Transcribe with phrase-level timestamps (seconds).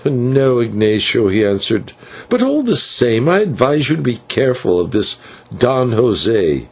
[0.03, 1.91] "No, Ignatio," he answered;
[2.27, 5.17] "but all the same I advise you to be careful of this
[5.59, 6.59] Don José.